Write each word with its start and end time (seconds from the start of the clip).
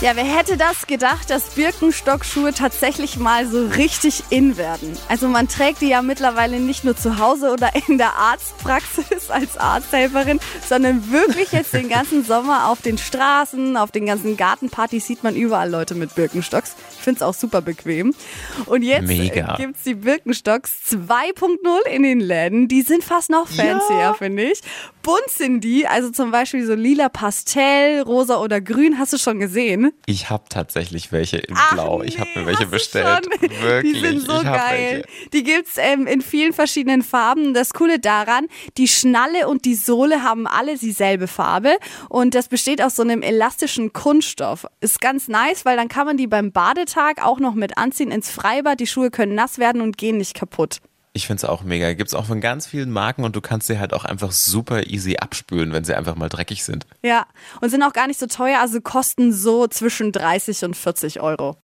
Ja, 0.00 0.14
wer 0.14 0.22
hätte 0.22 0.56
das 0.56 0.86
gedacht, 0.86 1.28
dass 1.28 1.56
Birkenstockschuhe 1.56 2.54
tatsächlich 2.54 3.18
mal 3.18 3.48
so 3.48 3.66
richtig 3.66 4.22
in 4.30 4.56
werden? 4.56 4.96
Also 5.08 5.26
man 5.26 5.48
trägt 5.48 5.80
die 5.80 5.88
ja 5.88 6.02
mittlerweile 6.02 6.60
nicht 6.60 6.84
nur 6.84 6.96
zu 6.96 7.18
Hause 7.18 7.50
oder 7.50 7.70
in 7.88 7.98
der 7.98 8.14
Arztpraxis 8.14 9.28
als 9.28 9.56
Arzthelferin, 9.56 10.38
sondern 10.68 11.10
wirklich 11.10 11.50
jetzt 11.50 11.74
den 11.74 11.88
ganzen 11.88 12.24
Sommer 12.24 12.68
auf 12.68 12.80
den 12.80 12.96
Straßen, 12.96 13.76
auf 13.76 13.90
den 13.90 14.06
ganzen 14.06 14.36
Gartenpartys 14.36 15.04
sieht 15.04 15.24
man 15.24 15.34
überall 15.34 15.68
Leute 15.68 15.96
mit 15.96 16.14
Birkenstocks. 16.14 16.76
Ich 16.96 17.02
finde 17.02 17.16
es 17.16 17.22
auch 17.22 17.34
super 17.34 17.60
bequem. 17.60 18.14
Und 18.66 18.82
jetzt 18.84 19.08
Mega. 19.08 19.56
gibt's 19.56 19.82
die 19.82 19.94
Birkenstocks 19.94 20.74
2.0 20.92 21.88
in 21.92 22.04
den 22.04 22.20
Läden. 22.20 22.68
Die 22.68 22.82
sind 22.82 23.02
fast 23.02 23.30
noch 23.30 23.48
fancier, 23.48 24.14
finde 24.16 24.44
ich. 24.44 24.60
Bunt 25.02 25.28
sind 25.28 25.62
die, 25.62 25.88
also 25.88 26.10
zum 26.10 26.30
Beispiel 26.30 26.64
so 26.64 26.74
lila 26.74 27.08
Pastell, 27.08 28.02
rosa 28.02 28.36
oder 28.36 28.60
grün. 28.60 29.00
Hast 29.00 29.12
du 29.12 29.18
schon 29.18 29.40
gesehen? 29.40 29.87
Ich 30.06 30.30
habe 30.30 30.44
tatsächlich 30.48 31.12
welche 31.12 31.38
in 31.38 31.54
Ach 31.56 31.72
Blau. 31.72 32.02
ich 32.02 32.18
habe 32.18 32.30
mir 32.34 32.46
welche 32.46 32.66
bestellt. 32.66 33.24
schon? 33.24 33.50
Wirklich. 33.60 33.92
Die 33.94 34.00
sind 34.00 34.20
so 34.20 34.42
geil. 34.42 35.04
Welche. 35.04 35.30
Die 35.30 35.42
gibt's 35.42 35.76
ähm, 35.76 36.06
in 36.06 36.20
vielen 36.20 36.52
verschiedenen 36.52 37.02
Farben. 37.02 37.54
Das 37.54 37.74
Coole 37.74 37.98
daran, 37.98 38.46
die 38.76 38.88
Schnalle 38.88 39.48
und 39.48 39.64
die 39.64 39.74
Sohle 39.74 40.22
haben 40.22 40.46
alle 40.46 40.76
dieselbe 40.76 41.26
Farbe 41.26 41.76
und 42.08 42.34
das 42.34 42.48
besteht 42.48 42.82
aus 42.82 42.96
so 42.96 43.02
einem 43.02 43.22
elastischen 43.22 43.92
Kunststoff. 43.92 44.66
Ist 44.80 45.00
ganz 45.00 45.28
nice, 45.28 45.64
weil 45.64 45.76
dann 45.76 45.88
kann 45.88 46.06
man 46.06 46.16
die 46.16 46.26
beim 46.26 46.52
Badetag 46.52 47.24
auch 47.24 47.38
noch 47.40 47.54
mit 47.54 47.78
anziehen 47.78 48.10
ins 48.10 48.30
Freibad. 48.30 48.80
Die 48.80 48.86
Schuhe 48.86 49.10
können 49.10 49.34
nass 49.34 49.58
werden 49.58 49.80
und 49.80 49.98
gehen 49.98 50.18
nicht 50.18 50.34
kaputt. 50.34 50.78
Ich 51.18 51.26
finde 51.26 51.38
es 51.38 51.44
auch 51.44 51.64
mega. 51.64 51.94
Gibt's 51.94 52.14
auch 52.14 52.26
von 52.26 52.40
ganz 52.40 52.68
vielen 52.68 52.92
Marken 52.92 53.24
und 53.24 53.34
du 53.34 53.40
kannst 53.40 53.66
sie 53.66 53.80
halt 53.80 53.92
auch 53.92 54.04
einfach 54.04 54.30
super 54.30 54.86
easy 54.86 55.16
abspülen, 55.16 55.72
wenn 55.72 55.82
sie 55.82 55.96
einfach 55.96 56.14
mal 56.14 56.28
dreckig 56.28 56.62
sind. 56.62 56.86
Ja, 57.02 57.26
und 57.60 57.70
sind 57.70 57.82
auch 57.82 57.92
gar 57.92 58.06
nicht 58.06 58.20
so 58.20 58.28
teuer, 58.28 58.60
also 58.60 58.80
kosten 58.80 59.32
so 59.32 59.66
zwischen 59.66 60.12
30 60.12 60.62
und 60.62 60.76
40 60.76 61.20
Euro. 61.20 61.56